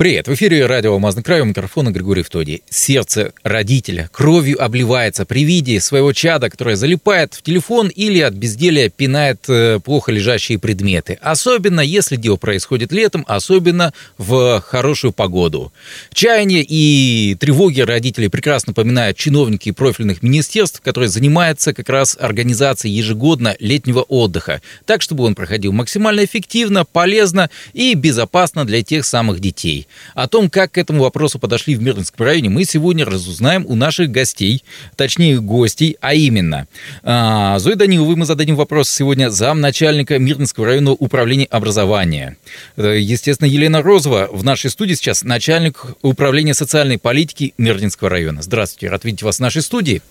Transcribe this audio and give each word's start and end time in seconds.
Привет, 0.00 0.28
в 0.28 0.32
эфире 0.32 0.64
радио 0.64 0.94
«Алмазный 0.94 1.22
край», 1.22 1.42
у 1.42 1.44
микрофона 1.44 1.90
Григорий 1.90 2.22
Втодий. 2.22 2.62
Сердце 2.70 3.34
родителя 3.42 4.08
кровью 4.10 4.64
обливается 4.64 5.26
при 5.26 5.44
виде 5.44 5.78
своего 5.78 6.14
чада, 6.14 6.48
которое 6.48 6.74
залипает 6.76 7.34
в 7.34 7.42
телефон 7.42 7.88
или 7.88 8.20
от 8.20 8.32
безделия 8.32 8.88
пинает 8.88 9.44
э, 9.48 9.78
плохо 9.78 10.10
лежащие 10.10 10.58
предметы. 10.58 11.18
Особенно, 11.20 11.82
если 11.82 12.16
дело 12.16 12.36
происходит 12.36 12.92
летом, 12.92 13.26
особенно 13.28 13.92
в 14.16 14.62
хорошую 14.62 15.12
погоду. 15.12 15.70
Чаяния 16.14 16.64
и 16.66 17.36
тревоги 17.38 17.82
родителей 17.82 18.28
прекрасно 18.28 18.72
поминают 18.72 19.18
чиновники 19.18 19.70
профильных 19.70 20.22
министерств, 20.22 20.80
которые 20.80 21.10
занимаются 21.10 21.74
как 21.74 21.90
раз 21.90 22.16
организацией 22.18 22.94
ежегодно 22.94 23.54
летнего 23.60 24.00
отдыха, 24.00 24.62
так, 24.86 25.02
чтобы 25.02 25.24
он 25.24 25.34
проходил 25.34 25.72
максимально 25.72 26.24
эффективно, 26.24 26.86
полезно 26.86 27.50
и 27.74 27.92
безопасно 27.92 28.64
для 28.64 28.82
тех 28.82 29.04
самых 29.04 29.40
детей. 29.40 29.86
О 30.14 30.28
том, 30.28 30.50
как 30.50 30.72
к 30.72 30.78
этому 30.78 31.02
вопросу 31.02 31.38
подошли 31.38 31.74
в 31.74 31.82
Мирнинском 31.82 32.26
районе, 32.26 32.48
мы 32.48 32.64
сегодня 32.64 33.04
разузнаем 33.04 33.64
у 33.66 33.74
наших 33.74 34.10
гостей, 34.10 34.64
точнее 34.96 35.40
гостей, 35.40 35.96
а 36.00 36.14
именно 36.14 36.66
а, 37.02 37.58
Зои 37.58 37.74
Даниловой 37.74 38.16
мы 38.16 38.26
зададим 38.26 38.56
вопрос 38.56 38.90
сегодня 38.90 39.30
замначальника 39.30 40.18
Мирнинского 40.18 40.66
районного 40.66 40.94
управления 40.94 41.46
образования. 41.46 42.36
Э, 42.76 42.98
естественно, 42.98 43.48
Елена 43.48 43.82
Розова 43.82 44.28
в 44.30 44.44
нашей 44.44 44.70
студии 44.70 44.94
сейчас 44.94 45.22
начальник 45.22 45.84
управления 46.02 46.54
социальной 46.54 46.98
политики 46.98 47.54
Мирнинского 47.58 48.10
района. 48.10 48.42
Здравствуйте, 48.42 48.88
рад 48.88 49.04
видеть 49.04 49.22
вас 49.22 49.36
в 49.36 49.40
нашей 49.40 49.62
студии. 49.62 50.02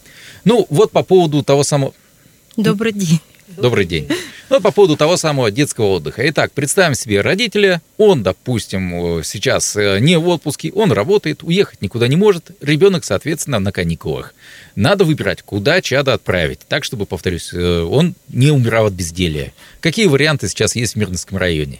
Ну, 0.46 0.66
вот 0.70 0.92
по 0.92 1.03
поводу 1.03 1.44
того 1.44 1.64
самого... 1.64 1.94
Добрый 2.58 2.94
день. 2.94 3.20
Добрый 3.58 3.86
день. 3.86 4.08
Ну, 4.50 4.61
по 4.61 4.72
поводу 4.72 4.95
того 4.95 5.17
самого 5.17 5.52
детского 5.52 5.88
отдыха. 5.95 6.28
Итак, 6.30 6.52
представим 6.52 6.95
себе 6.95 7.22
родителя, 7.22 7.81
он, 7.97 8.23
допустим, 8.23 9.23
сейчас 9.23 9.75
э, 9.75 10.00
не 10.00 10.17
в 10.17 10.28
отпуске, 10.28 10.72
он 10.72 10.91
работает, 10.91 11.44
уехать 11.44 11.81
никуда 11.81 12.08
не 12.08 12.16
может, 12.16 12.52
ребенок, 12.61 13.03
соответственно, 13.03 13.59
на 13.59 13.72
каникулах. 13.72 14.33
Надо 14.75 15.03
выбирать, 15.03 15.41
куда 15.41 15.81
чада 15.81 16.14
отправить, 16.14 16.59
так, 16.67 16.83
чтобы, 16.83 17.06
повторюсь, 17.06 17.52
э, 17.53 17.81
он 17.81 18.16
не 18.28 18.52
умирал 18.52 18.88
от 18.88 18.94
безделия. 18.94 19.53
Какие 19.81 20.08
варианты 20.08 20.47
сейчас 20.47 20.75
есть 20.75 20.94
в 20.94 20.97
Мирнинском 20.97 21.38
районе? 21.38 21.80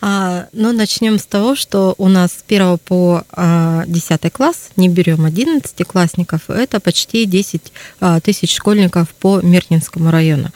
А, 0.00 0.46
ну, 0.52 0.72
начнем 0.72 1.18
с 1.18 1.26
того, 1.26 1.54
что 1.54 1.94
у 1.98 2.08
нас 2.08 2.32
с 2.32 2.44
1 2.46 2.78
по 2.78 3.24
а, 3.32 3.84
10 3.86 4.32
класс, 4.32 4.70
не 4.76 4.88
берем 4.88 5.24
11 5.26 5.86
классников, 5.86 6.48
это 6.48 6.80
почти 6.80 7.26
10 7.26 7.72
а, 8.00 8.20
тысяч 8.20 8.54
школьников 8.54 9.08
по 9.10 9.40
Мирнинскому 9.40 10.10
району. 10.10 10.50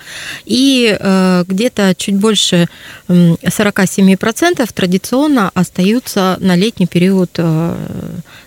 И 0.46 0.96
а, 0.98 1.44
где-то 1.46 1.94
чуть 1.94 2.16
больше 2.16 2.68
47% 3.08 4.70
традиционно 4.72 5.50
остаются 5.52 6.38
на 6.40 6.56
летний 6.56 6.86
период 6.86 7.30
а, 7.36 7.76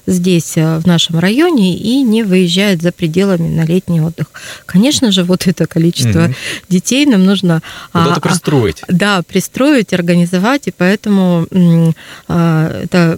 здесь, 0.07 0.55
в 0.55 0.83
нашем 0.85 1.19
районе, 1.19 1.77
и 1.77 2.01
не 2.01 2.23
выезжают 2.23 2.81
за 2.81 2.91
пределами 2.91 3.49
на 3.49 3.65
летний 3.65 4.01
отдых. 4.01 4.27
Конечно 4.65 5.11
же, 5.11 5.23
вот 5.23 5.47
это 5.47 5.67
количество 5.67 6.25
угу. 6.25 6.33
детей 6.69 7.05
нам 7.05 7.25
нужно... 7.25 7.61
Куда-то 7.91 8.13
а, 8.13 8.19
пристроить. 8.21 8.81
Да, 8.87 9.21
пристроить, 9.21 9.93
организовать, 9.93 10.67
и 10.67 10.71
поэтому 10.71 10.86
поэтому 10.87 11.45
а, 12.29 12.83
это 12.83 13.17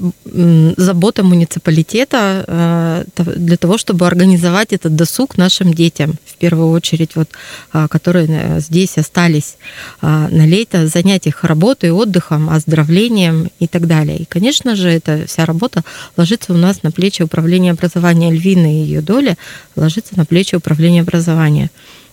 забота 0.78 1.24
муниципалитета 1.24 2.44
а, 2.48 3.04
для 3.16 3.58
того, 3.58 3.78
чтобы 3.78 4.08
организовать 4.08 4.74
этот 4.74 4.96
досуг 4.96 5.38
нашим 5.38 5.72
детям, 5.74 6.16
в 6.26 6.36
первую 6.38 6.72
очередь, 6.72 7.16
вот, 7.16 7.30
а, 7.72 7.88
которые 7.88 8.28
э, 8.28 8.60
здесь 8.60 8.98
остались 8.98 9.58
на 10.02 10.48
лето, 10.48 10.88
занять 10.88 11.28
их 11.28 11.44
работой, 11.44 11.92
отдыхом, 11.92 12.50
оздоровлением 12.50 13.50
и 13.60 13.68
так 13.68 13.86
далее. 13.86 14.18
И, 14.18 14.26
конечно 14.26 14.76
же, 14.76 14.90
эта 14.90 15.26
вся 15.28 15.46
работа 15.46 15.84
ложится 16.18 16.54
у 16.54 16.58
нас 16.58 16.82
на 16.82 16.92
плечи 16.92 17.22
управления 17.22 17.72
образования 17.72 18.32
Львины 18.32 18.82
и 18.82 18.86
ее 18.86 19.02
доля 19.02 19.38
ложится 19.76 20.18
на 20.18 20.26
плечи 20.26 20.56
управления 20.56 21.02
образования. 21.02 21.70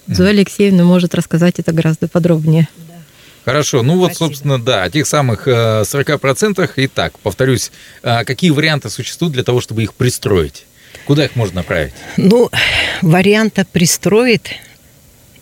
Зоя 0.06 0.30
Алексеевна 0.30 0.84
может 0.84 1.14
рассказать 1.14 1.58
это 1.58 1.72
гораздо 1.72 2.08
подробнее. 2.08 2.68
Хорошо, 3.46 3.84
ну 3.84 3.96
вот, 3.96 4.16
собственно, 4.16 4.60
да, 4.60 4.82
о 4.82 4.90
тех 4.90 5.06
самых 5.06 5.46
40%. 5.46 6.60
Э, 6.60 6.68
Итак, 6.76 7.16
повторюсь, 7.20 7.70
э, 8.02 8.24
какие 8.24 8.50
варианты 8.50 8.90
существуют 8.90 9.34
для 9.34 9.44
того, 9.44 9.60
чтобы 9.60 9.84
их 9.84 9.94
пристроить? 9.94 10.66
Куда 11.06 11.26
их 11.26 11.36
можно 11.36 11.58
направить? 11.58 11.94
Ну, 12.16 12.50
варианта 13.02 13.64
пристроить 13.64 14.58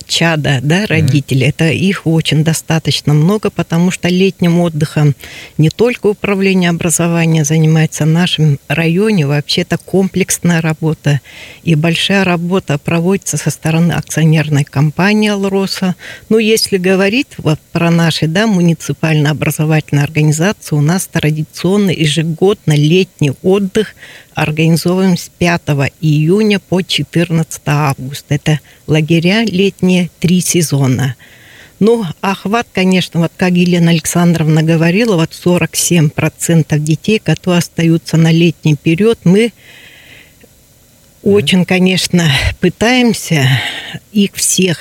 чада, 0.06 0.60
да, 0.62 0.86
родители, 0.86 1.46
mm-hmm. 1.46 1.48
это 1.48 1.68
их 1.70 2.06
очень 2.06 2.44
достаточно 2.44 3.14
много, 3.14 3.50
потому 3.50 3.90
что 3.90 4.08
летним 4.08 4.60
отдыхом 4.60 5.14
не 5.58 5.70
только 5.70 6.08
управление 6.08 6.70
образования 6.70 7.44
занимается 7.44 8.04
в 8.04 8.08
нашем 8.08 8.58
районе, 8.68 9.26
вообще 9.26 9.62
это 9.62 9.78
комплексная 9.78 10.60
работа. 10.60 11.20
И 11.62 11.74
большая 11.74 12.24
работа 12.24 12.78
проводится 12.78 13.36
со 13.36 13.50
стороны 13.50 13.92
акционерной 13.92 14.64
компании 14.64 15.30
«Алроса». 15.30 15.94
Ну, 16.28 16.38
если 16.38 16.76
говорить 16.76 17.28
вот 17.38 17.58
про 17.72 17.90
наши, 17.90 18.26
да, 18.26 18.46
муниципальные 18.46 19.30
образовательные 19.30 20.04
организации, 20.04 20.74
у 20.76 20.80
нас 20.80 21.06
традиционно 21.06 21.90
ежегодно 21.90 22.72
летний 22.72 23.32
отдых 23.42 23.94
организовываем 24.34 25.16
с 25.16 25.30
5 25.38 25.62
июня 26.00 26.60
по 26.60 26.82
14 26.82 27.60
августа. 27.66 28.34
Это 28.34 28.60
лагеря 28.86 29.44
летние, 29.44 30.10
три 30.20 30.40
сезона. 30.40 31.16
Ну, 31.80 32.04
охват, 32.20 32.66
конечно, 32.72 33.20
вот 33.20 33.32
как 33.36 33.52
Елена 33.52 33.90
Александровна 33.90 34.62
говорила, 34.62 35.16
вот 35.16 35.30
47% 35.30 36.78
детей, 36.78 37.18
которые 37.18 37.58
остаются 37.58 38.16
на 38.16 38.30
летний 38.30 38.76
период, 38.76 39.18
мы 39.24 39.52
очень, 41.22 41.64
конечно, 41.64 42.30
пытаемся 42.60 43.48
их 44.12 44.34
всех 44.34 44.78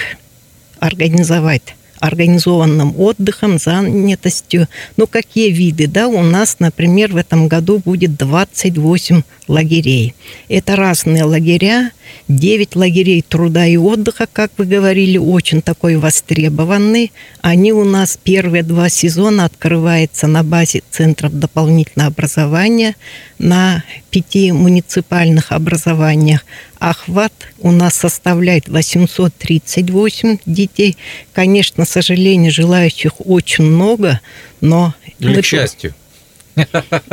организовать 0.80 1.76
организованным 2.04 3.00
отдыхом, 3.00 3.58
занятостью. 3.58 4.68
Ну, 4.98 5.08
какие 5.08 5.52
виды? 5.52 5.88
Да, 5.88 6.10
у 6.10 6.22
нас, 6.22 6.58
например, 6.60 7.14
в 7.14 7.16
этом 7.16 7.48
году 7.48 7.80
будет 7.80 8.18
28 8.18 9.22
лагерей. 9.48 10.16
Это 10.50 10.76
разные 10.76 11.24
лагеря, 11.24 11.92
9 12.28 12.76
лагерей 12.76 13.22
труда 13.22 13.66
и 13.66 13.78
отдыха, 13.78 14.28
как 14.32 14.52
вы 14.58 14.66
говорили, 14.66 15.18
очень 15.18 15.62
такой 15.62 15.98
востребованный. 15.98 17.12
Они 17.42 17.74
у 17.74 17.84
нас 17.84 18.18
первые 18.22 18.64
два 18.64 18.90
сезона 18.90 19.46
открываются 19.46 20.28
на 20.28 20.44
базе 20.44 20.84
центров 20.90 21.38
дополнительного 21.38 22.08
образования 22.12 22.96
на 23.40 23.84
пяти 24.10 24.52
муниципальных 24.52 25.52
образованиях. 25.52 26.46
Охват 26.80 27.34
у 27.60 27.72
нас 27.72 27.96
составляет 27.96 28.68
838 28.68 30.38
детей. 30.46 30.98
Конечно, 31.34 31.86
к 31.86 31.90
сожалению, 31.90 32.52
желающих 32.52 33.14
очень 33.20 33.66
много, 33.66 34.20
но... 34.62 34.94
Или 35.20 35.42
к 35.42 35.46
счастью. 35.46 35.94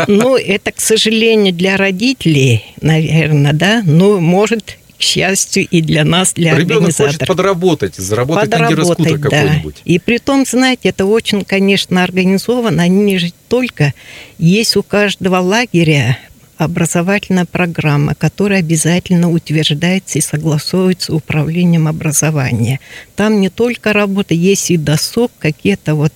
Ну, 0.06 0.36
это, 0.36 0.72
к 0.72 0.80
сожалению, 0.80 1.52
для 1.52 1.76
родителей, 1.76 2.64
наверное, 2.80 3.52
да, 3.52 3.82
но 3.84 4.20
может 4.20 4.76
к 4.98 5.02
счастью, 5.02 5.66
и 5.70 5.80
для 5.80 6.04
нас, 6.04 6.34
для 6.34 6.50
Ребенок 6.54 6.72
организаторов. 6.72 7.12
хочет 7.14 7.26
подработать, 7.26 7.96
заработать 7.96 8.50
подработать, 8.50 8.98
на 8.98 9.18
да. 9.18 9.30
какой-нибудь. 9.30 9.82
И 9.86 9.98
при 9.98 10.18
том, 10.18 10.44
знаете, 10.44 10.90
это 10.90 11.06
очень, 11.06 11.42
конечно, 11.46 12.04
организовано. 12.04 12.82
Они 12.82 13.18
же 13.18 13.32
только 13.48 13.94
есть 14.36 14.76
у 14.76 14.82
каждого 14.82 15.38
лагеря 15.38 16.18
образовательная 16.58 17.46
программа, 17.46 18.14
которая 18.14 18.58
обязательно 18.58 19.30
утверждается 19.30 20.18
и 20.18 20.20
согласовывается 20.20 21.14
управлением 21.14 21.88
образования. 21.88 22.78
Там 23.16 23.40
не 23.40 23.48
только 23.48 23.94
работа, 23.94 24.34
есть 24.34 24.70
и 24.70 24.76
досуг, 24.76 25.32
какие-то 25.38 25.94
вот 25.94 26.12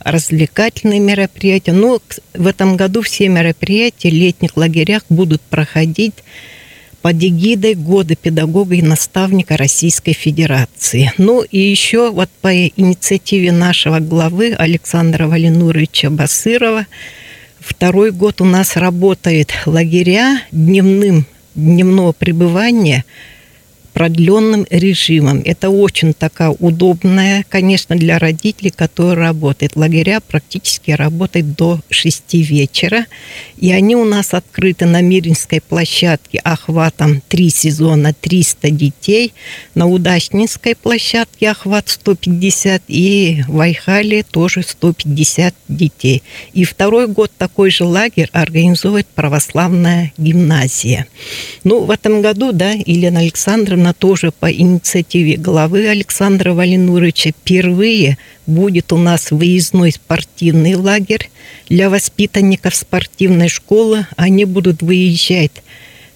развлекательные 0.00 1.00
мероприятия. 1.00 1.72
Но 1.72 2.00
в 2.34 2.46
этом 2.46 2.76
году 2.76 3.02
все 3.02 3.28
мероприятия 3.28 4.10
в 4.10 4.14
летних 4.14 4.56
лагерях 4.56 5.02
будут 5.08 5.40
проходить 5.42 6.14
под 7.02 7.22
эгидой 7.22 7.74
Года 7.74 8.16
педагога 8.16 8.74
и 8.74 8.82
наставника 8.82 9.56
Российской 9.56 10.12
Федерации. 10.12 11.12
Ну 11.16 11.42
и 11.42 11.58
еще 11.58 12.10
вот 12.10 12.28
по 12.40 12.52
инициативе 12.52 13.52
нашего 13.52 14.00
главы 14.00 14.52
Александра 14.52 15.26
Валинуровича 15.26 16.10
Басырова 16.10 16.86
второй 17.60 18.10
год 18.10 18.40
у 18.40 18.44
нас 18.44 18.76
работает 18.76 19.52
лагеря 19.66 20.42
дневным, 20.50 21.26
дневного 21.54 22.12
пребывания 22.12 23.04
продленным 23.98 24.64
режимом. 24.70 25.42
Это 25.44 25.70
очень 25.70 26.14
такая 26.14 26.50
удобная, 26.50 27.44
конечно, 27.48 27.96
для 27.96 28.20
родителей, 28.20 28.70
которые 28.70 29.14
работают. 29.14 29.74
Лагеря 29.74 30.20
практически 30.20 30.92
работают 30.92 31.56
до 31.56 31.80
6 31.90 32.34
вечера. 32.34 33.06
И 33.56 33.72
они 33.72 33.96
у 33.96 34.04
нас 34.04 34.34
открыты 34.34 34.86
на 34.86 35.00
Миринской 35.00 35.60
площадке 35.60 36.38
охватом 36.38 37.20
3 37.28 37.50
сезона 37.50 38.14
300 38.14 38.70
детей. 38.70 39.32
На 39.74 39.88
Удачнинской 39.88 40.76
площадке 40.76 41.50
охват 41.50 41.88
150 41.88 42.82
и 42.86 43.42
в 43.48 43.58
Айхале 43.58 44.22
тоже 44.22 44.62
150 44.62 45.56
детей. 45.66 46.22
И 46.52 46.62
второй 46.62 47.08
год 47.08 47.32
такой 47.36 47.72
же 47.72 47.82
лагерь 47.82 48.30
организует 48.32 49.08
православная 49.08 50.12
гимназия. 50.18 51.08
Ну, 51.64 51.80
в 51.80 51.90
этом 51.90 52.22
году, 52.22 52.52
да, 52.52 52.70
Елена 52.70 53.18
Александровна 53.18 53.87
тоже 53.92 54.32
по 54.32 54.50
инициативе 54.52 55.36
главы 55.36 55.88
Александра 55.88 56.52
Валинуровича 56.52 57.30
впервые 57.30 58.18
будет 58.46 58.92
у 58.92 58.96
нас 58.96 59.30
выездной 59.30 59.92
спортивный 59.92 60.74
лагерь 60.74 61.30
для 61.68 61.90
воспитанников 61.90 62.74
спортивной 62.74 63.48
школы. 63.48 64.06
Они 64.16 64.44
будут 64.44 64.82
выезжать 64.82 65.62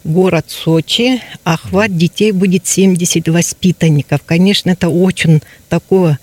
город 0.04 0.46
Сочи, 0.48 1.20
охват 1.44 1.96
детей 1.96 2.32
будет 2.32 2.66
70 2.66 3.28
воспитанников. 3.28 4.20
Конечно, 4.24 4.70
это 4.70 4.88
очень 4.88 5.42
такое 5.68 6.18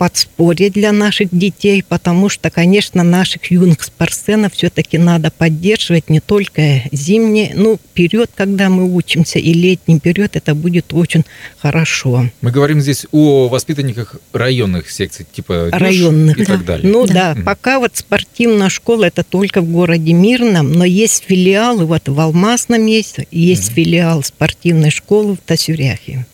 подспорье 0.00 0.70
для 0.70 0.92
наших 0.92 1.28
детей, 1.30 1.84
потому 1.86 2.30
что, 2.30 2.48
конечно, 2.48 3.02
наших 3.02 3.50
юных 3.50 3.82
спортсменов 3.82 4.54
все-таки 4.54 4.96
надо 4.96 5.30
поддерживать 5.30 6.08
не 6.08 6.20
только 6.20 6.84
зимний, 6.90 7.52
ну, 7.54 7.78
период, 7.92 8.30
когда 8.34 8.70
мы 8.70 8.90
учимся, 8.94 9.38
и 9.38 9.52
летний 9.52 10.00
период, 10.00 10.36
это 10.36 10.54
будет 10.54 10.94
очень 10.94 11.26
хорошо. 11.58 12.30
Мы 12.40 12.50
говорим 12.50 12.80
здесь 12.80 13.04
о 13.12 13.48
воспитанниках 13.48 14.16
районных 14.32 14.90
секций, 14.90 15.26
типа 15.30 15.68
районных 15.70 16.38
и 16.38 16.46
да. 16.46 16.52
так 16.54 16.64
далее. 16.64 16.90
Ну 16.90 17.06
да, 17.06 17.34
да. 17.34 17.42
пока 17.42 17.78
вот 17.78 17.94
спортивная 17.94 18.70
школа 18.70 19.04
это 19.04 19.22
только 19.22 19.60
в 19.60 19.70
городе 19.70 20.14
Мирном, 20.14 20.72
но 20.72 20.86
есть 20.86 21.24
филиалы, 21.26 21.84
вот 21.84 22.08
в 22.08 22.18
Алмазном 22.18 22.86
есть, 22.86 23.18
есть 23.30 23.70
mm 23.70 23.74
филиал 23.74 24.22
спортивной 24.22 24.90
школы 24.90 25.34
в 25.34 25.40
Тасюряхе. 25.46 26.24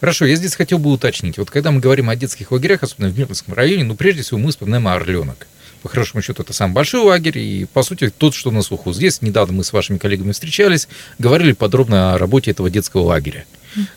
Хорошо, 0.00 0.24
я 0.24 0.34
здесь 0.34 0.54
хотел 0.54 0.78
бы 0.78 0.90
уточнить. 0.90 1.36
Вот 1.36 1.50
когда 1.50 1.70
мы 1.70 1.80
говорим 1.80 2.08
о 2.08 2.16
детских 2.16 2.52
лагерях, 2.52 2.82
особенно 2.82 3.10
в 3.10 3.18
Мирнском 3.18 3.52
районе, 3.52 3.84
ну, 3.84 3.94
прежде 3.94 4.22
всего, 4.22 4.38
мы 4.38 4.50
вспоминаем 4.50 4.88
Орленок. 4.88 5.46
По 5.82 5.88
хорошему 5.88 6.22
счету, 6.22 6.42
это 6.42 6.52
самый 6.52 6.72
большой 6.72 7.02
лагерь, 7.02 7.38
и, 7.38 7.66
по 7.66 7.82
сути, 7.82 8.10
тот, 8.10 8.34
что 8.34 8.50
на 8.50 8.62
слуху. 8.62 8.92
Здесь 8.92 9.22
недавно 9.22 9.54
мы 9.54 9.64
с 9.64 9.72
вашими 9.72 9.98
коллегами 9.98 10.32
встречались, 10.32 10.88
говорили 11.18 11.52
подробно 11.52 12.14
о 12.14 12.18
работе 12.18 12.50
этого 12.50 12.70
детского 12.70 13.02
лагеря. 13.02 13.44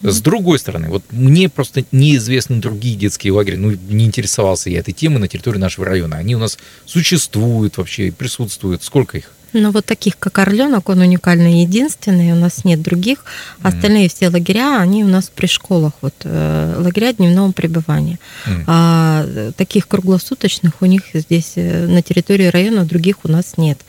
С 0.01 0.21
другой 0.21 0.59
стороны, 0.59 0.89
вот 0.89 1.03
мне 1.11 1.49
просто 1.49 1.83
неизвестны 1.91 2.57
другие 2.57 2.95
детские 2.95 3.33
лагеря, 3.33 3.57
ну, 3.57 3.71
не 3.71 4.05
интересовался 4.05 4.69
я 4.69 4.79
этой 4.79 4.93
темой 4.93 5.19
на 5.19 5.27
территории 5.27 5.57
нашего 5.57 5.85
района. 5.85 6.17
Они 6.17 6.35
у 6.35 6.39
нас 6.39 6.57
существуют 6.85 7.77
вообще, 7.77 8.11
присутствуют. 8.11 8.83
Сколько 8.83 9.17
их? 9.17 9.31
Ну, 9.53 9.71
вот 9.71 9.85
таких, 9.85 10.17
как 10.17 10.39
Орленок, 10.39 10.89
он 10.89 10.99
уникальный, 10.99 11.61
единственный, 11.61 12.31
у 12.31 12.35
нас 12.35 12.65
нет 12.65 12.81
других. 12.81 13.23
Остальные 13.61 14.09
все 14.09 14.29
лагеря, 14.29 14.79
они 14.79 15.03
у 15.03 15.07
нас 15.07 15.31
при 15.33 15.47
школах, 15.47 15.93
вот 16.01 16.15
э, 16.23 16.75
лагеря 16.77 17.13
дневного 17.13 17.51
пребывания. 17.51 18.19
Mm. 18.45 18.63
А 18.67 19.51
таких 19.55 19.87
круглосуточных 19.87 20.81
у 20.81 20.85
них 20.85 21.03
здесь 21.13 21.53
э, 21.55 21.85
на 21.87 22.01
территории 22.01 22.47
района 22.47 22.85
других 22.85 23.17
у 23.23 23.31
нас 23.31 23.53
нет. 23.57 23.79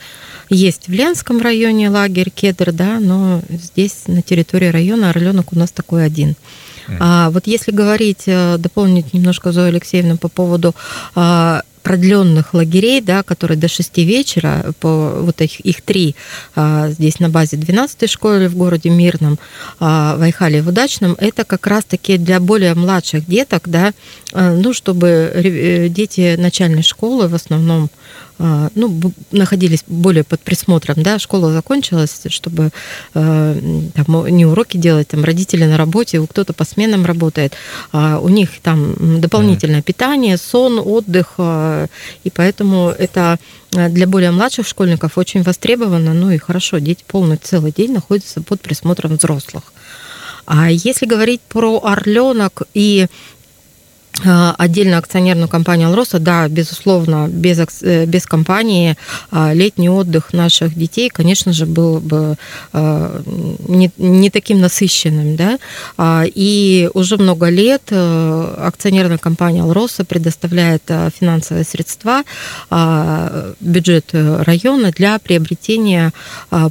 Есть 0.49 0.87
в 0.87 0.91
Ленском 0.91 1.41
районе 1.41 1.89
лагерь 1.89 2.29
Кедр, 2.29 2.71
да, 2.71 2.99
но 2.99 3.41
здесь 3.49 4.03
на 4.07 4.21
территории 4.21 4.67
района 4.67 5.09
Орленок 5.09 5.53
у 5.53 5.57
нас 5.57 5.71
такой 5.71 6.05
один. 6.05 6.35
А 6.99 7.29
вот 7.31 7.47
если 7.47 7.71
говорить, 7.71 8.23
э, 8.27 8.57
дополнить 8.57 9.13
немножко 9.13 9.51
Зою 9.51 9.69
Алексеевну 9.69 10.17
по 10.17 10.27
поводу 10.27 10.75
а, 11.15 11.63
продленных 11.85 12.55
лагерей, 12.55 12.99
да, 12.99 13.21
которые 13.21 13.59
до 13.59 13.67
6 13.67 13.97
вечера, 13.99 14.73
по, 14.79 15.19
вот 15.21 15.39
их, 15.41 15.59
их 15.59 15.83
три 15.83 16.15
а, 16.55 16.89
здесь 16.89 17.19
на 17.19 17.29
базе 17.29 17.57
12-й 17.57 18.07
школы 18.07 18.47
в 18.49 18.57
городе 18.57 18.89
Мирном, 18.89 19.37
а, 19.79 20.17
в 20.17 20.21
Айхале 20.23 20.63
в 20.63 20.67
Удачном, 20.67 21.15
это 21.19 21.43
как 21.45 21.67
раз-таки 21.67 22.17
для 22.17 22.39
более 22.39 22.73
младших 22.73 23.27
деток, 23.27 23.69
да, 23.69 23.93
а, 24.33 24.55
ну, 24.55 24.73
чтобы 24.73 25.07
э, 25.07 25.89
дети 25.89 26.35
начальной 26.39 26.81
школы 26.81 27.27
в 27.27 27.35
основном 27.35 27.91
ну, 28.37 29.13
находились 29.31 29.83
более 29.87 30.23
под 30.23 30.41
присмотром, 30.41 31.01
да, 31.03 31.19
школа 31.19 31.53
закончилась, 31.53 32.21
чтобы 32.27 32.71
э, 33.13 33.61
там, 33.93 34.27
не 34.27 34.45
уроки 34.45 34.77
делать, 34.77 35.07
там 35.07 35.23
родители 35.23 35.65
на 35.65 35.77
работе, 35.77 36.25
кто-то 36.25 36.53
по 36.53 36.65
сменам 36.65 37.05
работает, 37.05 37.53
а 37.91 38.19
у 38.19 38.29
них 38.29 38.49
там 38.61 39.21
дополнительное 39.21 39.81
питание, 39.81 40.37
сон, 40.37 40.81
отдых, 40.83 41.33
а, 41.37 41.87
и 42.23 42.29
поэтому 42.29 42.89
это 42.89 43.39
для 43.71 44.07
более 44.07 44.31
младших 44.31 44.67
школьников 44.67 45.17
очень 45.17 45.43
востребовано, 45.43 46.13
ну 46.13 46.31
и 46.31 46.37
хорошо, 46.37 46.79
дети 46.79 47.03
полный 47.07 47.37
целый 47.37 47.71
день 47.71 47.93
находятся 47.93 48.41
под 48.41 48.61
присмотром 48.61 49.17
взрослых. 49.17 49.63
А 50.45 50.69
если 50.69 51.05
говорить 51.05 51.41
про 51.41 51.81
орленок 51.83 52.63
и 52.73 53.07
а, 53.07 53.07
отдельно 54.23 54.97
акционерную 54.97 55.49
компанию 55.49 55.89
«Алроса», 55.89 56.19
да, 56.19 56.47
безусловно, 56.47 57.27
без, 57.27 57.59
э, 57.81 58.05
без 58.05 58.25
компании 58.25 58.95
а, 59.29 59.53
летний 59.53 59.89
отдых 59.89 60.33
наших 60.33 60.75
детей, 60.75 61.09
конечно 61.09 61.51
же, 61.51 61.65
был 61.65 61.99
бы 61.99 62.37
а, 62.71 63.21
не, 63.67 63.91
не 63.97 64.29
таким 64.29 64.61
насыщенным, 64.61 65.35
да, 65.35 65.57
и 66.25 66.89
уже 66.93 67.17
много 67.17 67.49
лет 67.49 67.83
э, 67.89 68.55
акционерная 68.59 69.17
компания 69.17 69.61
«Алроса» 69.61 70.05
предоставляет 70.05 70.83
финансовые 71.19 71.65
средства, 71.65 72.23
бюджет 73.59 74.09
района 74.13 74.91
для 74.91 75.19
приобретения 75.19 76.11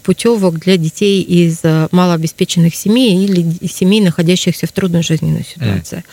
путевок 0.02 0.58
для 0.58 0.76
детей 0.76 1.23
из 1.23 1.61
малообеспеченных 1.91 2.75
семей 2.75 3.25
или 3.25 3.67
семей, 3.67 4.00
находящихся 4.00 4.67
в 4.67 4.73
трудной 4.73 5.02
жизненной 5.02 5.44
ситуации. 5.44 6.05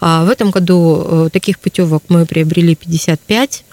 Mm. 0.00 0.26
В 0.26 0.30
этом 0.30 0.50
году 0.50 0.77
Э, 0.78 1.28
таких 1.32 1.58
путевок 1.58 2.04
мы 2.08 2.26
приобрели 2.26 2.74
55 2.74 3.64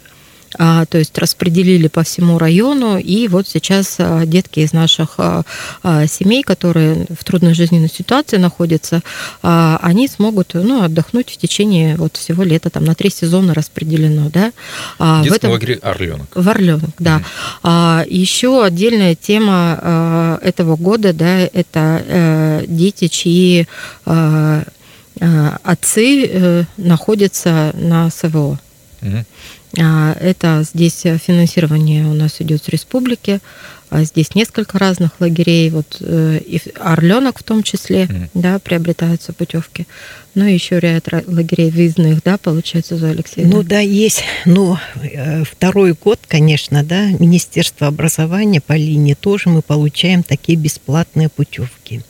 а, 0.57 0.85
то 0.85 0.97
есть 0.97 1.17
распределили 1.17 1.87
по 1.87 2.03
всему 2.03 2.37
району, 2.37 2.97
и 2.97 3.27
вот 3.27 3.47
сейчас 3.47 3.95
а, 3.99 4.25
детки 4.25 4.59
из 4.59 4.73
наших 4.73 5.15
а, 5.17 5.43
семей, 6.07 6.43
которые 6.43 7.05
в 7.17 7.23
трудной 7.23 7.53
жизненной 7.53 7.89
ситуации 7.89 8.37
находятся, 8.37 9.01
они 9.41 10.07
смогут 10.07 10.53
ну, 10.53 10.83
отдохнуть 10.83 11.29
в 11.29 11.37
течение 11.37 11.95
вот 11.95 12.17
всего 12.17 12.43
лета, 12.43 12.69
там 12.69 12.85
на 12.85 12.95
три 12.95 13.09
сезона 13.09 13.53
распределено, 13.53 14.29
да. 14.29 14.51
Детский 14.99 15.29
в 15.29 15.33
этом... 15.33 15.51
лагерь 15.51 15.79
Орленок. 15.81 16.27
В 16.33 16.49
Орленок, 16.49 16.91
да. 16.99 17.21
Mm. 17.63 18.09
Еще 18.09 18.63
отдельная 18.63 19.15
тема 19.15 20.39
этого 20.41 20.75
года, 20.75 21.13
да, 21.13 21.39
это 21.39 22.03
э, 22.05 22.65
дети, 22.67 23.07
чьи 23.07 23.67
отцы 25.19 26.25
э, 26.25 26.63
находятся 26.77 27.71
на 27.73 28.09
СВО. 28.09 28.59
Угу. 29.01 29.25
Это 29.77 30.63
здесь 30.63 31.01
финансирование 31.01 32.05
у 32.05 32.13
нас 32.13 32.39
идет 32.39 32.63
с 32.63 32.69
республики. 32.69 33.41
А 33.89 34.03
здесь 34.03 34.33
несколько 34.33 34.79
разных 34.79 35.11
лагерей, 35.19 35.69
вот 35.69 35.97
э, 35.99 36.39
и 36.43 36.59
Орленок 36.79 37.39
в 37.39 37.43
том 37.43 37.61
числе, 37.61 38.05
mm. 38.05 38.29
да, 38.33 38.57
приобретаются 38.57 39.31
путевки. 39.31 39.85
Ну 40.33 40.45
и 40.45 40.53
еще 40.53 40.79
ряд 40.79 41.07
лагерей 41.27 41.69
выездных, 41.69 42.23
да, 42.23 42.37
получается, 42.37 42.97
за 42.97 43.11
Алексея. 43.11 43.45
Ну 43.45 43.61
да, 43.61 43.79
есть. 43.79 44.23
Ну, 44.45 44.77
второй 45.49 45.93
год, 45.93 46.19
конечно, 46.27 46.83
да, 46.83 47.05
Министерство 47.19 47.87
образования 47.87 48.59
по 48.59 48.73
линии 48.73 49.13
тоже 49.13 49.49
мы 49.49 49.61
получаем 49.61 50.23
такие 50.23 50.57
бесплатные 50.57 51.29
путевки. 51.29 52.01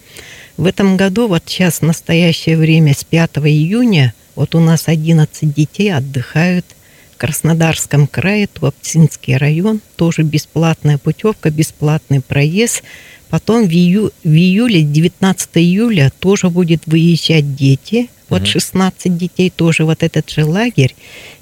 В 0.58 0.66
этом 0.66 0.96
году, 0.96 1.28
вот 1.28 1.44
сейчас, 1.46 1.80
в 1.80 1.82
настоящее 1.82 2.58
время, 2.58 2.94
с 2.94 3.04
5 3.04 3.38
июня, 3.40 4.14
вот 4.36 4.56
у 4.56 4.60
нас 4.60 4.88
11 4.88 5.54
детей 5.54 5.94
отдыхают 5.94 6.66
в 7.14 7.18
Краснодарском 7.18 8.08
крае, 8.08 8.48
Туапсинский 8.48 9.36
район, 9.36 9.82
тоже 9.98 10.24
бесплатная 10.24 10.98
путевка, 10.98 11.50
бесплатный 11.50 12.22
проезд. 12.22 12.84
Потом 13.30 13.68
в, 13.68 13.72
ию, 13.72 14.12
в 14.24 14.30
июле, 14.30 14.82
19 14.82 15.50
июля, 15.56 16.12
тоже 16.20 16.50
будет 16.50 16.84
выезжать 16.86 17.56
дети. 17.56 18.10
Вот 18.30 18.48
16 18.48 19.18
детей 19.18 19.50
тоже 19.50 19.84
вот 19.84 20.04
этот 20.04 20.30
же 20.30 20.46
лагерь. 20.46 20.96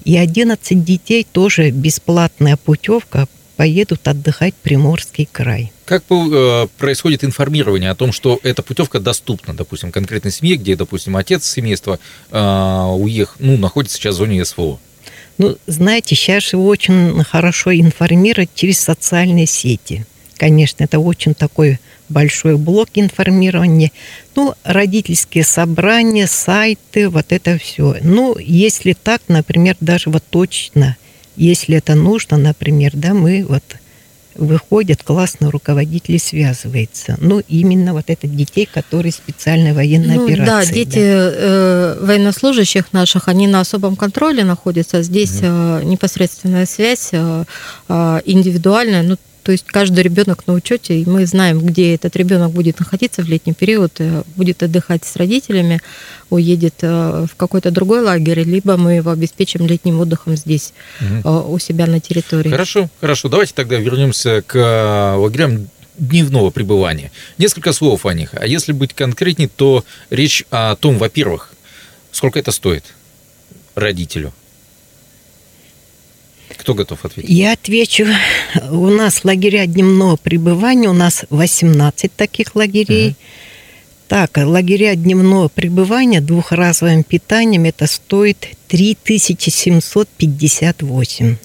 И 0.04 0.16
11 0.16 0.84
детей 0.84 1.26
тоже 1.30 1.70
бесплатная 1.70 2.56
путевка 2.56 3.28
поедут 3.56 4.06
отдыхать 4.08 4.54
Приморский 4.54 5.28
край. 5.30 5.72
Как 5.84 6.04
э, 6.10 6.66
происходит 6.78 7.24
информирование 7.24 7.90
о 7.90 7.94
том, 7.94 8.12
что 8.12 8.40
эта 8.42 8.62
путевка 8.62 9.00
доступна, 9.00 9.54
допустим, 9.54 9.92
конкретной 9.92 10.32
семье, 10.32 10.56
где, 10.56 10.76
допустим, 10.76 11.16
отец 11.16 11.44
семейства 11.44 11.98
э, 12.30 12.38
уехал, 12.96 13.36
ну, 13.38 13.56
находится 13.56 13.96
сейчас 13.96 14.16
в 14.16 14.18
зоне 14.18 14.44
СВО? 14.44 14.78
Ну, 15.38 15.56
знаете, 15.66 16.14
сейчас 16.14 16.52
его 16.52 16.66
очень 16.66 17.22
хорошо 17.24 17.74
информировать 17.74 18.50
через 18.54 18.78
социальные 18.78 19.46
сети. 19.46 20.04
конечно, 20.36 20.84
это 20.84 20.98
очень 20.98 21.34
такой 21.34 21.78
большой 22.08 22.56
блок 22.56 22.90
информирования. 22.94 23.90
Ну, 24.36 24.54
родительские 24.62 25.44
собрания, 25.44 26.26
сайты, 26.26 27.08
вот 27.08 27.26
это 27.30 27.58
все. 27.58 27.96
Ну, 28.02 28.36
если 28.38 28.92
так, 28.92 29.22
например, 29.28 29.76
даже 29.80 30.10
вот 30.10 30.22
точно, 30.28 30.96
если 31.36 31.76
это 31.76 31.94
нужно, 31.94 32.36
например, 32.36 32.92
да, 32.94 33.14
мы 33.14 33.44
вот 33.48 33.62
выходят, 34.36 35.02
классный 35.02 35.48
руководитель 35.48 36.18
связывается. 36.18 37.16
Ну, 37.20 37.40
именно 37.48 37.92
вот 37.92 38.04
это 38.08 38.26
детей, 38.26 38.68
которые 38.70 39.12
специальной 39.12 39.72
военной 39.72 40.16
ну, 40.16 40.24
операции. 40.24 40.46
Да, 40.46 40.64
дети 40.64 40.98
да. 40.98 41.32
Э, 41.34 41.98
военнослужащих 42.00 42.92
наших, 42.92 43.28
они 43.28 43.46
на 43.46 43.60
особом 43.60 43.96
контроле 43.96 44.44
находятся. 44.44 45.02
Здесь 45.02 45.38
угу. 45.38 45.46
э, 45.46 45.80
непосредственная 45.84 46.66
связь 46.66 47.10
э, 47.12 47.44
э 47.88 48.20
индивидуальная. 48.24 49.02
Ну, 49.02 49.16
то 49.44 49.52
есть 49.52 49.66
каждый 49.66 50.02
ребенок 50.02 50.46
на 50.46 50.54
учете, 50.54 50.98
и 50.98 51.08
мы 51.08 51.26
знаем, 51.26 51.60
где 51.60 51.94
этот 51.94 52.16
ребенок 52.16 52.50
будет 52.50 52.78
находиться 52.78 53.22
в 53.22 53.28
летний 53.28 53.52
период, 53.52 53.92
э, 53.98 54.22
будет 54.36 54.62
отдыхать 54.62 55.04
с 55.04 55.16
родителями, 55.16 55.82
уедет 56.30 56.76
э, 56.80 57.26
в 57.30 57.36
какой-то 57.36 57.70
другой 57.70 58.00
лагерь, 58.00 58.40
либо 58.40 58.78
мы 58.78 58.94
его 58.94 59.10
обеспечим 59.10 59.66
летним 59.66 60.00
отдыхом 60.00 60.36
здесь, 60.36 60.72
угу. 60.98 61.52
у 61.52 61.58
себя 61.58 61.86
на 61.86 62.00
территории. 62.00 62.50
Хорошо, 62.50 62.88
хорошо. 63.00 63.28
Давайте 63.28 63.52
тогда 63.54 63.76
вернемся 63.76 64.42
к 64.42 65.14
лагерям 65.18 65.68
дневного 65.98 66.48
пребывания. 66.48 67.12
Несколько 67.36 67.74
слов 67.74 68.06
о 68.06 68.14
них. 68.14 68.30
А 68.32 68.46
если 68.46 68.72
быть 68.72 68.94
конкретней, 68.94 69.48
то 69.48 69.84
речь 70.08 70.44
о 70.50 70.74
том, 70.76 70.96
во-первых, 70.96 71.52
сколько 72.10 72.38
это 72.38 72.50
стоит 72.50 72.84
родителю– 73.74 74.32
кто 76.64 76.74
готов 76.74 77.04
ответить? 77.04 77.30
Я 77.30 77.52
отвечу. 77.52 78.06
У 78.70 78.88
нас 78.88 79.22
лагеря 79.22 79.66
дневного 79.66 80.16
пребывания, 80.16 80.88
у 80.88 80.94
нас 80.94 81.26
18 81.28 82.16
таких 82.16 82.56
лагерей. 82.56 83.08
Угу. 83.08 83.16
Так, 84.08 84.38
лагеря 84.38 84.96
дневного 84.96 85.48
пребывания 85.48 86.22
двухразовым 86.22 87.04
питанием 87.04 87.66
это 87.66 87.86
стоит 87.86 88.48
3758. 88.68 91.36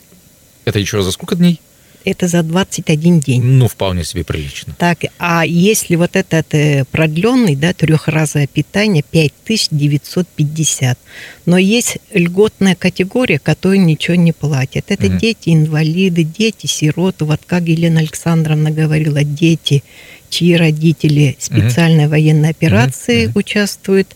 Это 0.63 0.79
еще 0.79 1.01
за 1.01 1.11
сколько 1.11 1.35
дней? 1.35 1.59
Это 2.05 2.27
за 2.27 2.43
21 2.43 3.19
день. 3.19 3.41
Ну, 3.43 3.67
вполне 3.67 4.03
себе 4.03 4.23
прилично. 4.23 4.75
Так, 4.77 4.99
а 5.17 5.45
если 5.45 5.95
вот 5.95 6.15
этот 6.15 6.53
э, 6.53 6.85
продленный, 6.91 7.55
да, 7.55 7.73
трехразовое 7.73 8.47
питание, 8.47 9.03
5950. 9.03 10.97
Но 11.45 11.57
есть 11.57 11.97
льготная 12.13 12.75
категория, 12.75 13.39
которая 13.39 13.79
ничего 13.79 14.15
не 14.15 14.31
платит. 14.31 14.85
Это 14.89 15.07
mm 15.07 15.19
дети, 15.19 15.49
инвалиды, 15.49 16.23
дети, 16.23 16.65
сироты. 16.67 17.25
Вот 17.25 17.41
как 17.45 17.63
Елена 17.63 17.99
Александровна 17.99 18.71
говорила, 18.71 19.23
дети, 19.23 19.83
чьи 20.29 20.55
родители 20.55 21.35
специальной 21.39 22.05
mm 22.05 22.09
военной 22.09 22.49
операции 22.49 23.25
mm 23.25 23.31
участвуют. 23.35 24.15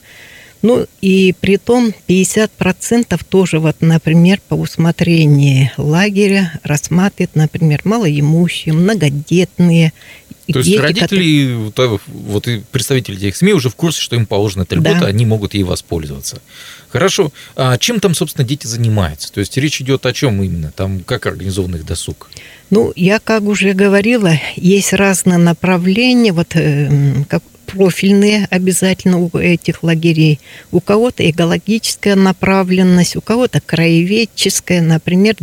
Ну 0.64 0.88
и 1.02 1.36
при 1.42 1.58
том 1.58 1.94
50% 2.08 3.22
тоже 3.28 3.60
вот, 3.60 3.76
например, 3.82 4.40
по 4.48 4.56
усмотрению 4.56 5.70
лагеря 5.76 6.58
рассматривают, 6.64 7.36
например, 7.36 7.82
малоимущие, 7.84 8.74
многодетные. 8.74 9.92
То 10.48 10.60
есть 10.60 10.70
дети, 10.70 10.80
родители, 10.80 11.68
которые... 11.68 12.00
вот 12.08 12.48
и 12.48 12.64
представители 12.72 13.18
этих 13.18 13.36
СМИ 13.36 13.54
уже 13.54 13.70
в 13.70 13.76
курсе, 13.76 14.00
что 14.00 14.16
им 14.16 14.26
положена 14.26 14.64
эта 14.64 14.76
льгота, 14.76 15.02
да. 15.02 15.08
они 15.08 15.26
могут 15.26 15.54
ей 15.54 15.64
воспользоваться. 15.64 16.42
Хорошо. 16.88 17.34
А 17.58 17.78
чем 17.78 18.00
там, 18.00 18.16
собственно, 18.16 18.48
дети 18.48 18.66
занимаются? 18.66 19.34
То 19.34 19.42
есть 19.42 19.58
речь 19.58 19.82
идет 19.82 20.06
о 20.06 20.14
чем 20.14 20.42
именно? 20.42 20.72
Там 20.72 21.02
как 21.02 21.26
организован 21.26 21.76
их 21.76 21.86
досуг? 21.86 22.30
Ну, 22.70 22.94
я 22.96 23.20
как 23.20 23.44
уже 23.44 23.74
говорила, 23.74 24.34
есть 24.56 24.94
разные 24.94 25.38
направления. 25.38 26.32
Вот 26.32 26.56
э, 26.56 26.90
как 27.28 27.44
профильные 27.74 28.48
обязательно 28.52 29.20
у 29.20 29.30
этих 29.38 29.84
лагерей. 29.84 30.40
У 30.72 30.80
кого-то 30.80 31.28
экологическая 31.30 32.16
направленность, 32.16 33.16
у 33.16 33.22
кого-то 33.22 33.62
краеведческая, 33.62 34.82
например, 34.82 35.36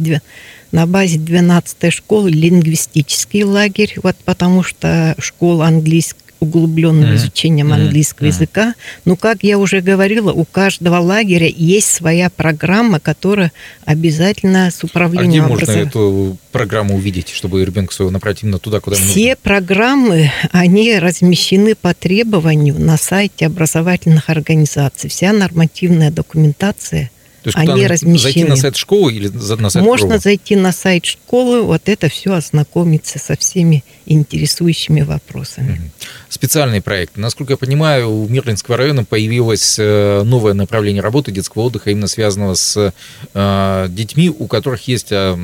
на 0.70 0.86
базе 0.86 1.18
12 1.18 1.92
школы 1.92 2.30
лингвистический 2.30 3.42
лагерь, 3.42 3.94
вот 4.02 4.16
потому 4.24 4.62
что 4.62 5.16
школа 5.18 5.66
английская 5.66 6.29
углубленным 6.40 7.10
mm-hmm. 7.10 7.16
изучением 7.16 7.72
английского 7.72 8.26
mm-hmm. 8.26 8.28
языка. 8.28 8.74
Но, 9.04 9.16
как 9.16 9.42
я 9.42 9.58
уже 9.58 9.80
говорила, 9.80 10.32
у 10.32 10.44
каждого 10.44 10.96
лагеря 10.96 11.46
есть 11.46 11.88
своя 11.88 12.30
программа, 12.30 12.98
которая 12.98 13.52
обязательно 13.84 14.70
с 14.70 14.82
управлением 14.82 15.44
а 15.44 15.46
где 15.46 15.66
можно 15.66 15.70
эту 15.72 16.36
программу 16.50 16.96
увидеть, 16.96 17.28
чтобы 17.28 17.60
своего 17.90 18.10
направить 18.10 18.42
именно 18.42 18.58
туда, 18.58 18.80
куда 18.80 18.96
Все 18.96 19.30
нужно? 19.30 19.36
программы, 19.42 20.32
они 20.50 20.98
размещены 20.98 21.74
по 21.74 21.94
требованию 21.94 22.78
на 22.78 22.96
сайте 22.96 23.46
образовательных 23.46 24.30
организаций. 24.30 25.10
Вся 25.10 25.32
нормативная 25.32 26.10
документация– 26.10 27.10
то 27.42 27.48
есть 27.48 27.56
они 27.56 27.86
размещены. 27.86 28.18
Зайти 28.18 28.44
на 28.44 28.56
сайт 28.56 28.76
школы 28.76 29.12
или 29.12 29.28
на 29.28 29.70
сайт 29.70 29.84
Можно 29.84 30.06
школы? 30.08 30.18
зайти 30.18 30.56
на 30.56 30.72
сайт 30.72 31.06
школы, 31.06 31.62
вот 31.62 31.82
это 31.86 32.08
все 32.08 32.34
ознакомиться 32.34 33.18
со 33.18 33.36
всеми 33.36 33.82
интересующими 34.04 35.00
вопросами. 35.00 35.90
Специальные 36.28 36.82
проекты. 36.82 37.20
Насколько 37.20 37.54
я 37.54 37.56
понимаю, 37.56 38.10
у 38.10 38.28
Мирлинского 38.28 38.76
района 38.76 39.04
появилось 39.04 39.76
э, 39.78 40.22
новое 40.22 40.52
направление 40.52 41.02
работы 41.02 41.32
детского 41.32 41.62
отдыха, 41.62 41.90
именно 41.90 42.08
связанного 42.08 42.54
с 42.54 42.92
э, 43.32 43.86
детьми, 43.88 44.28
у 44.30 44.46
которых 44.46 44.86
есть 44.86 45.10
э, 45.10 45.38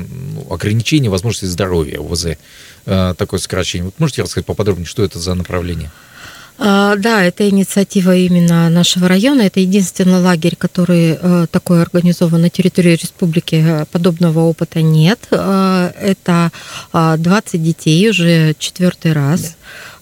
ограничения 0.49 1.09
возможности 1.09 1.45
здоровья, 1.45 1.99
ОВЗ, 1.99 2.37
э, 2.85 3.13
такое 3.17 3.39
сокращение. 3.39 3.85
Вот 3.85 3.95
можете 3.99 4.21
рассказать 4.21 4.45
поподробнее, 4.45 4.85
что 4.85 5.03
это 5.03 5.17
за 5.17 5.33
направление? 5.33 5.91
А, 6.59 6.95
да, 6.95 7.23
это 7.23 7.47
инициатива 7.49 8.15
именно 8.15 8.69
нашего 8.69 9.07
района. 9.07 9.41
Это 9.41 9.59
единственный 9.59 10.21
лагерь, 10.21 10.55
который 10.55 11.17
э, 11.19 11.47
такой 11.51 11.81
организован 11.81 12.41
на 12.41 12.49
территории 12.49 12.95
республики. 12.95 13.85
Подобного 13.91 14.39
опыта 14.39 14.81
нет. 14.81 15.19
Э, 15.31 15.91
это 16.01 16.51
20 16.93 17.63
детей 17.63 18.09
уже 18.09 18.55
четвертый 18.57 19.13
раз. 19.13 19.41
Да 19.41 19.47
а, 19.49 19.96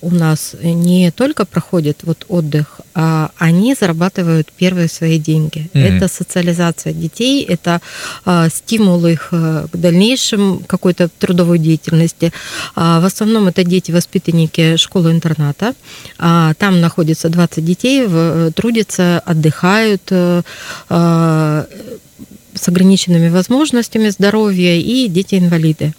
у 0.00 0.10
нас 0.10 0.54
не 0.62 1.10
только 1.10 1.44
проходит 1.44 1.98
вот 2.04 2.24
отдых, 2.28 2.80
а 2.94 3.30
они 3.38 3.74
зарабатывают 3.74 4.48
первые 4.56 4.88
свои 4.88 5.18
деньги. 5.18 5.70
Mm-hmm. 5.72 5.96
Это 5.96 6.08
социализация 6.08 6.92
детей, 6.92 7.44
это 7.44 7.80
а, 8.24 8.48
стимул 8.48 9.04
их 9.06 9.28
э, 9.32 9.66
к 9.70 9.76
дальнейшим 9.76 10.62
какой-то 10.66 11.08
трудовой 11.08 11.58
деятельности. 11.58 12.32
А, 12.74 13.00
в 13.00 13.04
основном 13.04 13.48
это 13.48 13.64
дети 13.64 13.92
воспитанники 13.92 14.76
школы-интерната. 14.76 15.74
Там 16.16 16.80
находится 16.80 17.28
20 17.28 17.64
детей, 17.64 18.06
трудятся, 18.52 19.20
отдыхают 19.20 20.02
э, 20.10 20.42
с 20.88 22.68
ограниченными 22.68 23.28
возможностями 23.28 24.08
здоровья 24.08 24.76
и 24.76 25.08
дети-инвалиды. 25.08 25.92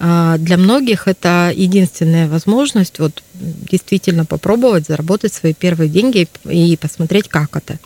А, 0.00 0.38
для 0.38 0.56
многих 0.56 1.08
это 1.08 1.52
единственная 1.54 2.28
возможность 2.28 2.98
вот 2.98 3.22
действительно 3.34 4.24
попробовать 4.24 4.86
заработать 4.86 5.32
свои 5.32 5.54
первые 5.54 5.88
деньги 5.88 6.28
и 6.44 6.76
посмотреть, 6.76 7.28
как 7.28 7.56
это. 7.56 7.78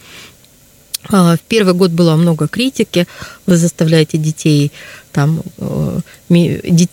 А, 1.09 1.37
в 1.37 1.40
первый 1.40 1.75
год 1.75 1.90
было 1.90 2.16
много 2.16 2.49
критики. 2.49 3.07
Вы 3.47 3.57
заставляете 3.57 4.19
детей 4.19 4.73
там 5.12 5.42
э, 5.59 6.00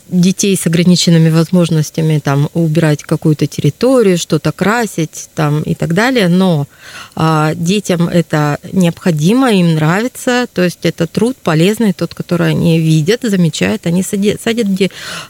детей 0.10 0.58
с 0.58 0.68
ограниченными 0.68 1.30
возможностями 1.30 2.20
там 2.20 2.50
убирать 2.54 3.04
какую-то 3.04 3.48
территорию, 3.48 4.18
что-то 4.18 4.52
красить 4.52 5.30
там 5.36 5.62
и 5.62 5.76
так 5.76 5.94
далее, 5.94 6.28
но 6.28 6.68
а, 7.16 7.54
детям 7.56 8.08
это 8.10 8.58
необходимо, 8.72 9.52
им 9.52 9.76
нравится, 9.76 10.48
то 10.54 10.64
есть 10.64 10.80
это 10.84 11.08
труд 11.08 11.38
полезный, 11.42 11.94
тот, 11.94 12.14
который 12.14 12.50
они 12.50 12.80
видят, 12.80 13.22
замечают, 13.24 13.86
они 13.86 14.04
садят, 14.04 14.42
садят 14.42 14.68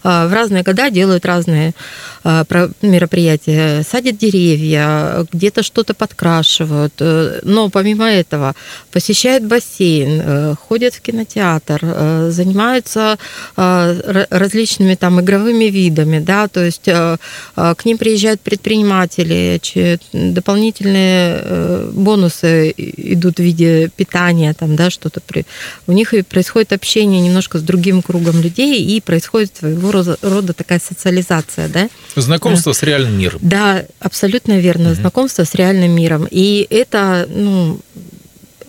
а, 0.03 0.27
в 0.27 0.33
разные 0.33 0.63
года 0.63 0.89
делают 0.89 1.25
разные 1.25 1.73
а, 2.23 2.45
мероприятия, 2.81 3.83
садят 3.89 4.17
деревья, 4.17 5.25
где-то 5.31 5.63
что-то 5.63 5.93
подкрашивают, 5.93 6.93
э, 6.99 7.39
но 7.43 7.69
помимо 7.69 8.05
этого 8.05 8.55
посещают 8.91 9.43
бассейн, 9.43 10.21
э, 10.23 10.55
ходят 10.55 10.93
в 10.93 11.01
кинотеатр, 11.01 12.29
занимаются 12.29 12.78
занимаются 12.79 13.17
а, 13.55 14.27
различными 14.29 14.95
там 14.95 15.19
игровыми 15.21 15.65
видами, 15.65 16.19
да, 16.19 16.47
то 16.47 16.63
есть 16.63 16.87
а, 16.87 17.17
а, 17.55 17.75
к 17.75 17.85
ним 17.85 17.97
приезжают 17.97 18.41
предприниматели, 18.41 19.59
дополнительные 20.13 21.39
э, 21.41 21.91
бонусы 21.93 22.73
идут 22.77 23.37
в 23.37 23.43
виде 23.43 23.89
питания, 23.95 24.53
там, 24.53 24.75
да, 24.75 24.89
что-то 24.89 25.21
при... 25.21 25.45
у 25.87 25.91
них 25.91 26.13
и 26.13 26.21
происходит 26.21 26.73
общение 26.73 27.21
немножко 27.21 27.57
с 27.57 27.61
другим 27.61 28.01
кругом 28.01 28.41
людей, 28.41 28.83
и 28.83 29.01
происходит 29.01 29.57
своего 29.57 29.91
рода 29.91 30.53
такая 30.53 30.79
социализация, 30.79 31.67
да. 31.67 31.89
Знакомство 32.15 32.71
да. 32.71 32.77
с 32.77 32.83
реальным 32.83 33.17
миром. 33.17 33.39
Да, 33.41 33.85
абсолютно 33.99 34.59
верно, 34.59 34.91
угу. 34.91 34.95
знакомство 34.95 35.43
с 35.43 35.55
реальным 35.55 35.91
миром. 35.91 36.27
И 36.29 36.65
это, 36.69 37.27
ну, 37.29 37.79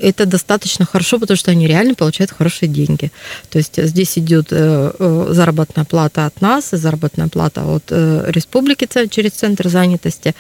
это 0.00 0.26
достаточно 0.26 0.84
хорошо, 0.84 1.18
потому 1.18 1.36
что 1.36 1.50
они 1.50 1.66
реально 1.66 1.94
получают 1.94 2.30
хорошие 2.30 2.68
деньги. 2.68 3.10
То 3.50 3.58
есть 3.58 3.82
здесь 3.82 4.18
идет 4.18 4.48
э, 4.50 5.26
заработная 5.30 5.84
плата 5.84 6.26
от 6.26 6.40
нас, 6.40 6.72
и 6.72 6.76
заработная 6.76 7.28
плата 7.28 7.64
от 7.64 7.90
республики 7.90 8.88
через 9.08 9.32
центр 9.32 9.68
занятости, 9.68 10.34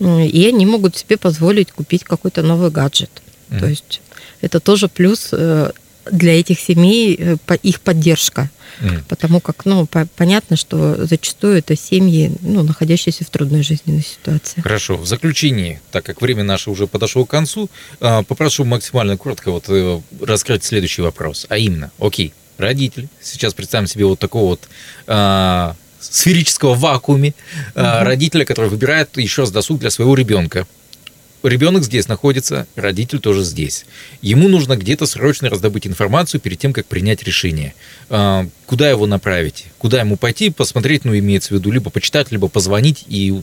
и 0.00 0.46
они 0.48 0.66
могут 0.66 0.96
себе 0.96 1.16
позволить 1.16 1.72
купить 1.72 2.04
какой-то 2.04 2.42
новый 2.42 2.70
гаджет. 2.70 3.10
Mm-hmm. 3.50 3.60
То 3.60 3.66
есть 3.66 4.00
это 4.40 4.60
тоже 4.60 4.88
плюс 4.88 5.32
для 6.10 6.38
этих 6.38 6.60
семей 6.60 7.38
их 7.62 7.80
поддержка. 7.80 8.50
Mm. 8.80 9.02
Потому 9.08 9.40
как, 9.40 9.64
ну, 9.64 9.86
по- 9.86 10.06
понятно, 10.16 10.56
что 10.56 11.06
зачастую 11.06 11.58
это 11.58 11.76
семьи, 11.76 12.32
ну, 12.42 12.62
находящиеся 12.62 13.24
в 13.24 13.30
трудной 13.30 13.62
жизненной 13.62 14.02
ситуации. 14.02 14.60
Хорошо. 14.60 14.96
В 14.96 15.06
заключении, 15.06 15.80
так 15.90 16.04
как 16.04 16.20
время 16.20 16.42
наше 16.44 16.70
уже 16.70 16.86
подошло 16.86 17.24
к 17.24 17.30
концу, 17.30 17.70
а, 18.00 18.22
попрошу 18.22 18.64
максимально 18.64 19.16
коротко 19.16 19.50
вот 19.50 19.64
э, 19.68 20.00
раскрыть 20.20 20.64
следующий 20.64 21.02
вопрос. 21.02 21.46
А 21.48 21.56
именно, 21.56 21.90
окей, 21.98 22.34
родитель, 22.58 23.08
сейчас 23.22 23.54
представим 23.54 23.86
себе 23.86 24.04
вот 24.04 24.18
такого 24.18 24.50
вот 24.50 24.68
а, 25.06 25.74
сферического 26.00 26.74
вакууме 26.74 27.34
mm-hmm. 27.74 28.02
родителя, 28.02 28.44
который 28.44 28.70
выбирает 28.70 29.16
еще 29.16 29.42
раз 29.42 29.50
досуг 29.50 29.80
для 29.80 29.90
своего 29.90 30.14
ребенка 30.14 30.66
ребенок 31.42 31.84
здесь 31.84 32.08
находится, 32.08 32.66
родитель 32.76 33.18
тоже 33.18 33.42
здесь. 33.42 33.86
Ему 34.22 34.48
нужно 34.48 34.76
где-то 34.76 35.06
срочно 35.06 35.48
раздобыть 35.48 35.86
информацию 35.86 36.40
перед 36.40 36.58
тем, 36.58 36.72
как 36.72 36.86
принять 36.86 37.22
решение. 37.22 37.74
А, 38.08 38.46
куда 38.66 38.90
его 38.90 39.06
направить? 39.06 39.66
Куда 39.78 40.00
ему 40.00 40.16
пойти, 40.16 40.50
посмотреть, 40.50 41.04
ну, 41.04 41.16
имеется 41.16 41.48
в 41.48 41.58
виду, 41.58 41.70
либо 41.70 41.90
почитать, 41.90 42.32
либо 42.32 42.48
позвонить 42.48 43.04
и 43.08 43.42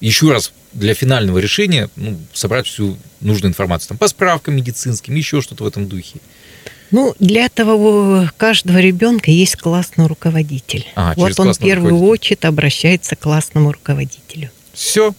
еще 0.00 0.32
раз 0.32 0.52
для 0.72 0.94
финального 0.94 1.38
решения 1.38 1.88
ну, 1.96 2.18
собрать 2.32 2.66
всю 2.66 2.96
нужную 3.20 3.50
информацию. 3.50 3.88
Там, 3.88 3.98
по 3.98 4.08
справкам 4.08 4.56
медицинским, 4.56 5.14
еще 5.14 5.40
что-то 5.40 5.64
в 5.64 5.66
этом 5.66 5.86
духе. 5.88 6.20
Ну, 6.90 7.14
для 7.18 7.46
этого 7.46 7.72
у 7.72 8.28
каждого 8.36 8.78
ребенка 8.78 9.30
есть 9.30 9.56
классный 9.56 10.06
руководитель. 10.06 10.86
А, 10.94 11.14
вот 11.16 11.38
он 11.40 11.52
в 11.52 11.58
первую 11.58 11.98
очередь 12.00 12.44
обращается 12.44 13.16
к 13.16 13.20
классному 13.20 13.72
руководителю. 13.72 14.50
Все, 14.72 15.14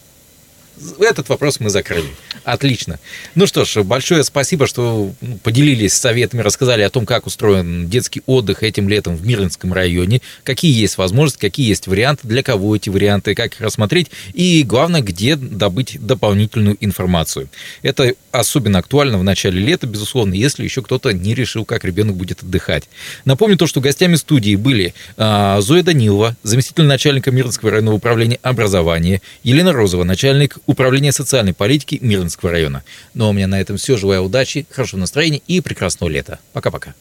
этот 0.99 1.29
вопрос 1.29 1.59
мы 1.59 1.69
закрыли. 1.69 2.09
Отлично. 2.43 2.99
Ну 3.33 3.47
что 3.47 3.65
ж, 3.65 3.83
большое 3.83 4.23
спасибо, 4.23 4.67
что 4.67 5.11
ну, 5.21 5.37
поделились 5.37 5.93
советами, 5.93 6.41
рассказали 6.41 6.81
о 6.81 6.89
том, 6.89 7.05
как 7.05 7.27
устроен 7.27 7.89
детский 7.89 8.21
отдых 8.25 8.63
этим 8.63 8.89
летом 8.89 9.15
в 9.15 9.25
Мирнинском 9.25 9.73
районе, 9.73 10.21
какие 10.43 10.77
есть 10.77 10.97
возможности, 10.97 11.39
какие 11.39 11.67
есть 11.67 11.87
варианты, 11.87 12.27
для 12.27 12.43
кого 12.43 12.75
эти 12.75 12.89
варианты, 12.89 13.35
как 13.35 13.53
их 13.53 13.61
рассмотреть 13.61 14.11
и, 14.33 14.63
главное, 14.63 15.01
где 15.01 15.35
добыть 15.35 15.97
дополнительную 15.99 16.77
информацию. 16.79 17.49
Это 17.81 18.13
особенно 18.31 18.79
актуально 18.79 19.17
в 19.17 19.23
начале 19.23 19.59
лета, 19.59 19.87
безусловно, 19.87 20.33
если 20.33 20.63
еще 20.63 20.81
кто-то 20.81 21.13
не 21.13 21.33
решил, 21.33 21.65
как 21.65 21.85
ребенок 21.85 22.15
будет 22.15 22.43
отдыхать. 22.43 22.83
Напомню 23.23 23.57
то, 23.57 23.67
что 23.67 23.81
гостями 23.81 24.15
студии 24.15 24.55
были 24.55 24.93
а, 25.17 25.59
Зоя 25.61 25.83
Данилова, 25.83 26.35
заместитель 26.43 26.85
начальника 26.85 27.31
Мирнинского 27.31 27.71
районного 27.71 27.95
управления 27.95 28.39
образования, 28.41 29.21
Елена 29.43 29.73
Розова, 29.73 30.03
начальник 30.03 30.57
управления 30.65 31.11
социальной 31.11 31.53
политики 31.53 31.99
Мирнинского 32.01 32.51
района. 32.51 32.83
Но 33.13 33.29
у 33.29 33.33
меня 33.33 33.47
на 33.47 33.59
этом 33.59 33.77
все. 33.77 33.97
Желаю 33.97 34.23
удачи, 34.23 34.65
хорошего 34.71 34.99
настроения 34.99 35.41
и 35.47 35.61
прекрасного 35.61 36.09
лета. 36.09 36.39
Пока-пока. 36.53 36.93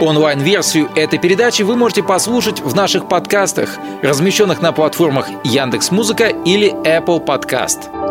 Онлайн-версию 0.00 0.90
этой 0.96 1.18
передачи 1.18 1.62
вы 1.62 1.76
можете 1.76 2.02
послушать 2.02 2.60
в 2.60 2.74
наших 2.74 3.06
подкастах, 3.06 3.76
размещенных 4.02 4.62
на 4.62 4.72
платформах 4.72 5.28
Яндекс.Музыка 5.44 6.28
или 6.28 6.72
Apple 6.86 7.24
Podcast. 7.24 8.09